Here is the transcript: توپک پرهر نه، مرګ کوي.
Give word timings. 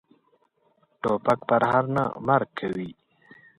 توپک 1.01 1.39
پرهر 1.47 1.85
نه، 1.95 2.03
مرګ 2.27 2.49
کوي. 2.59 2.89